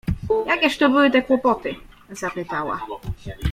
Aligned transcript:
—Jakież 0.47 0.77
to 0.77 0.89
były 0.89 1.11
te 1.11 1.21
kłopoty?— 1.21 1.75
zapytała. 2.21 2.79